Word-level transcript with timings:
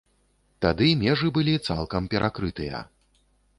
Тады 0.65 0.87
межы 1.01 1.29
былі 1.37 1.53
цалкам 1.67 2.09
перакрытыя. 2.17 2.83